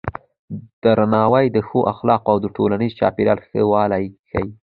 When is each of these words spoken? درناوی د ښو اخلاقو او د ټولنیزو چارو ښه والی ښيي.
درناوی 0.83 1.45
د 1.51 1.57
ښو 1.67 1.79
اخلاقو 1.93 2.29
او 2.33 2.37
د 2.41 2.45
ټولنیزو 2.55 2.97
چارو 2.99 3.43
ښه 3.47 3.61
والی 3.73 4.05
ښيي. 4.29 4.49